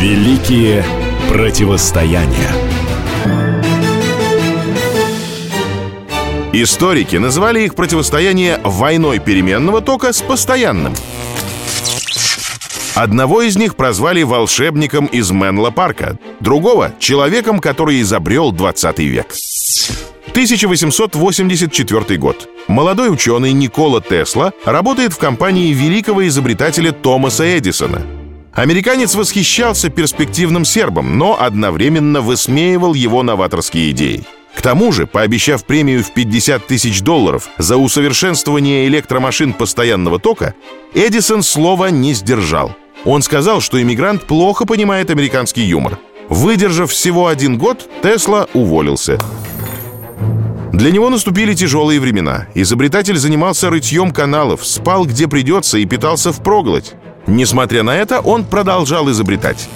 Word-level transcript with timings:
Великие 0.00 0.82
противостояния. 1.28 2.50
Историки 6.54 7.16
называли 7.16 7.64
их 7.64 7.74
противостояние 7.74 8.58
войной 8.64 9.18
переменного 9.18 9.82
тока 9.82 10.14
с 10.14 10.22
постоянным. 10.22 10.94
Одного 12.94 13.42
из 13.42 13.58
них 13.58 13.76
прозвали 13.76 14.22
волшебником 14.22 15.04
из 15.04 15.30
Менла 15.32 15.70
Парка, 15.70 16.16
другого— 16.40 16.94
человеком, 16.98 17.58
который 17.60 18.00
изобрел 18.00 18.52
20 18.52 19.00
век. 19.00 19.34
1884 20.28 22.16
год. 22.16 22.48
Молодой 22.68 23.12
ученый 23.12 23.52
Никола 23.52 24.00
Тесла 24.00 24.54
работает 24.64 25.12
в 25.12 25.18
компании 25.18 25.74
великого 25.74 26.26
изобретателя 26.26 26.92
Томаса 26.92 27.58
Эдисона. 27.58 28.19
Американец 28.52 29.14
восхищался 29.14 29.90
перспективным 29.90 30.64
сербом, 30.64 31.18
но 31.18 31.40
одновременно 31.40 32.20
высмеивал 32.20 32.94
его 32.94 33.22
новаторские 33.22 33.90
идеи. 33.92 34.24
К 34.54 34.62
тому 34.62 34.90
же, 34.92 35.06
пообещав 35.06 35.64
премию 35.64 36.02
в 36.02 36.12
50 36.12 36.66
тысяч 36.66 37.00
долларов 37.02 37.48
за 37.56 37.76
усовершенствование 37.76 38.88
электромашин 38.88 39.52
постоянного 39.52 40.18
тока, 40.18 40.54
Эдисон 40.92 41.42
слова 41.42 41.90
не 41.90 42.12
сдержал. 42.14 42.76
Он 43.04 43.22
сказал, 43.22 43.60
что 43.60 43.80
иммигрант 43.80 44.24
плохо 44.24 44.66
понимает 44.66 45.10
американский 45.10 45.62
юмор. 45.62 45.98
Выдержав 46.28 46.90
всего 46.90 47.28
один 47.28 47.56
год, 47.58 47.88
Тесла 48.02 48.48
уволился. 48.52 49.18
Для 50.72 50.90
него 50.90 51.10
наступили 51.10 51.54
тяжелые 51.54 52.00
времена. 52.00 52.46
Изобретатель 52.54 53.16
занимался 53.16 53.70
рытьем 53.70 54.12
каналов, 54.12 54.66
спал 54.66 55.04
где 55.04 55.28
придется 55.28 55.78
и 55.78 55.86
питался 55.86 56.32
впроголодь. 56.32 56.94
Несмотря 57.30 57.84
на 57.84 57.96
это, 57.96 58.18
он 58.18 58.44
продолжал 58.44 59.08
изобретать. 59.08 59.68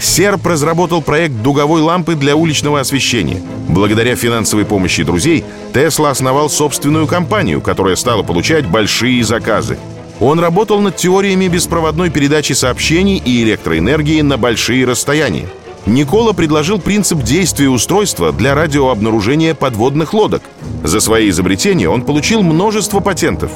Серб 0.00 0.46
разработал 0.46 1.02
проект 1.02 1.34
дуговой 1.42 1.82
лампы 1.82 2.14
для 2.14 2.34
уличного 2.34 2.80
освещения. 2.80 3.42
Благодаря 3.68 4.16
финансовой 4.16 4.64
помощи 4.64 5.02
друзей, 5.02 5.44
Тесла 5.74 6.10
основал 6.10 6.48
собственную 6.48 7.06
компанию, 7.06 7.60
которая 7.60 7.94
стала 7.94 8.22
получать 8.22 8.66
большие 8.66 9.22
заказы. 9.22 9.78
Он 10.18 10.40
работал 10.40 10.80
над 10.80 10.96
теориями 10.96 11.48
беспроводной 11.48 12.08
передачи 12.08 12.54
сообщений 12.54 13.18
и 13.22 13.42
электроэнергии 13.42 14.22
на 14.22 14.38
большие 14.38 14.86
расстояния. 14.86 15.46
Никола 15.84 16.32
предложил 16.32 16.78
принцип 16.78 17.22
действия 17.22 17.68
устройства 17.68 18.32
для 18.32 18.54
радиообнаружения 18.54 19.54
подводных 19.54 20.14
лодок. 20.14 20.42
За 20.84 21.00
свои 21.00 21.28
изобретения 21.28 21.88
он 21.88 22.00
получил 22.00 22.42
множество 22.42 23.00
патентов. 23.00 23.50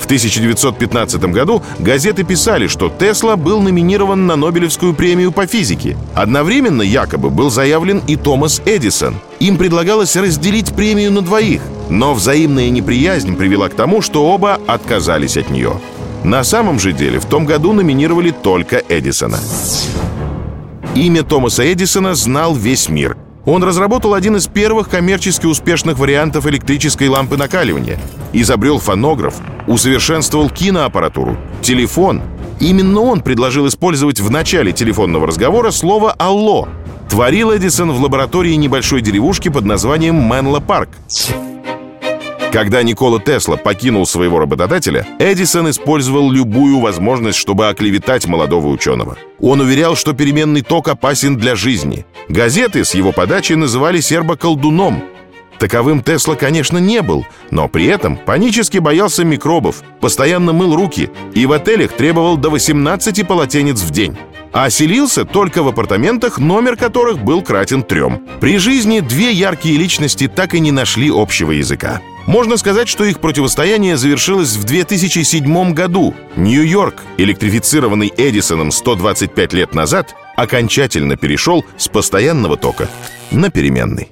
В 0.00 0.06
1915 0.06 1.22
году 1.26 1.62
газеты 1.78 2.24
писали, 2.24 2.66
что 2.66 2.88
Тесла 2.88 3.36
был 3.36 3.60
номинирован 3.60 4.26
на 4.26 4.34
Нобелевскую 4.34 4.94
премию 4.94 5.30
по 5.30 5.46
физике. 5.46 5.96
Одновременно 6.14 6.82
якобы 6.82 7.30
был 7.30 7.50
заявлен 7.50 8.02
и 8.08 8.16
Томас 8.16 8.62
Эдисон. 8.64 9.16
Им 9.38 9.58
предлагалось 9.58 10.16
разделить 10.16 10.72
премию 10.74 11.12
на 11.12 11.20
двоих, 11.20 11.60
но 11.90 12.14
взаимная 12.14 12.70
неприязнь 12.70 13.36
привела 13.36 13.68
к 13.68 13.74
тому, 13.74 14.00
что 14.00 14.24
оба 14.24 14.58
отказались 14.66 15.36
от 15.36 15.50
нее. 15.50 15.78
На 16.24 16.44
самом 16.44 16.78
же 16.80 16.92
деле 16.92 17.20
в 17.20 17.26
том 17.26 17.44
году 17.44 17.72
номинировали 17.72 18.30
только 18.30 18.82
Эдисона. 18.88 19.38
Имя 20.94 21.22
Томаса 21.22 21.70
Эдисона 21.70 22.14
знал 22.14 22.54
весь 22.54 22.88
мир. 22.88 23.16
Он 23.50 23.64
разработал 23.64 24.14
один 24.14 24.36
из 24.36 24.46
первых 24.46 24.88
коммерчески 24.88 25.44
успешных 25.44 25.98
вариантов 25.98 26.46
электрической 26.46 27.08
лампы 27.08 27.36
накаливания, 27.36 27.98
изобрел 28.32 28.78
фонограф, 28.78 29.34
усовершенствовал 29.66 30.48
киноаппаратуру, 30.50 31.36
телефон. 31.60 32.22
Именно 32.60 33.00
он 33.00 33.22
предложил 33.22 33.66
использовать 33.66 34.20
в 34.20 34.30
начале 34.30 34.70
телефонного 34.70 35.26
разговора 35.26 35.72
слово 35.72 36.12
«Алло». 36.12 36.68
Творил 37.10 37.52
Эдисон 37.52 37.90
в 37.90 38.00
лаборатории 38.00 38.54
небольшой 38.54 39.00
деревушки 39.00 39.48
под 39.48 39.64
названием 39.64 40.14
Менло 40.14 40.60
Парк. 40.60 40.90
Когда 42.52 42.82
Никола 42.82 43.20
Тесла 43.20 43.56
покинул 43.56 44.04
своего 44.06 44.40
работодателя, 44.40 45.06
Эдисон 45.20 45.70
использовал 45.70 46.32
любую 46.32 46.80
возможность, 46.80 47.38
чтобы 47.38 47.68
оклеветать 47.68 48.26
молодого 48.26 48.66
ученого. 48.66 49.16
Он 49.38 49.60
уверял, 49.60 49.94
что 49.94 50.14
переменный 50.14 50.62
ток 50.62 50.88
опасен 50.88 51.36
для 51.36 51.54
жизни. 51.54 52.06
Газеты 52.28 52.84
с 52.84 52.94
его 52.94 53.12
подачи 53.12 53.52
называли 53.52 54.00
серба 54.00 54.36
колдуном. 54.36 55.04
Таковым 55.60 56.02
Тесла, 56.02 56.34
конечно, 56.34 56.78
не 56.78 57.02
был, 57.02 57.24
но 57.50 57.68
при 57.68 57.86
этом 57.86 58.16
панически 58.16 58.78
боялся 58.78 59.24
микробов, 59.24 59.82
постоянно 60.00 60.52
мыл 60.52 60.74
руки 60.74 61.10
и 61.34 61.46
в 61.46 61.52
отелях 61.52 61.92
требовал 61.92 62.36
до 62.36 62.50
18 62.50 63.28
полотенец 63.28 63.80
в 63.80 63.90
день 63.90 64.16
а 64.52 64.68
селился 64.70 65.24
только 65.24 65.62
в 65.62 65.68
апартаментах, 65.68 66.38
номер 66.38 66.76
которых 66.76 67.18
был 67.22 67.42
кратен 67.42 67.82
трем. 67.82 68.22
При 68.40 68.58
жизни 68.58 69.00
две 69.00 69.32
яркие 69.32 69.76
личности 69.76 70.28
так 70.28 70.54
и 70.54 70.60
не 70.60 70.72
нашли 70.72 71.10
общего 71.14 71.52
языка. 71.52 72.00
Можно 72.30 72.56
сказать, 72.58 72.88
что 72.88 73.02
их 73.02 73.18
противостояние 73.18 73.96
завершилось 73.96 74.54
в 74.54 74.62
2007 74.62 75.74
году. 75.74 76.14
Нью-Йорк, 76.36 77.02
электрифицированный 77.18 78.12
Эдисоном 78.16 78.70
125 78.70 79.52
лет 79.52 79.74
назад, 79.74 80.14
окончательно 80.36 81.16
перешел 81.16 81.64
с 81.76 81.88
постоянного 81.88 82.56
тока 82.56 82.88
на 83.32 83.50
переменный. 83.50 84.10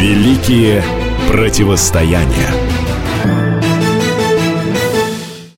Великие 0.00 0.82
противостояния. 1.28 2.67